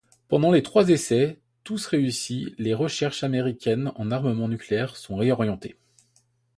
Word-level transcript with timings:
Pendant 0.29 0.49
les 0.51 0.63
trois 0.63 0.89
essais, 0.89 1.37
tous 1.63 1.85
réussis, 1.85 2.55
les 2.57 2.73
recherches 2.73 3.23
américaines 3.23 3.91
en 3.97 4.09
armement 4.09 4.47
nucléaire 4.47 4.97
sont 4.97 5.15
réorientées. 5.15 5.77